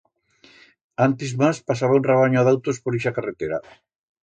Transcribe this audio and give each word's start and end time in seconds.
Antes 1.07 1.31
mas 1.41 1.61
pasaba 1.69 1.97
un 1.99 2.07
rabanyo 2.09 2.45
d'autos 2.47 2.81
por 2.83 2.99
ixa 3.03 3.15
carretera. 3.21 3.63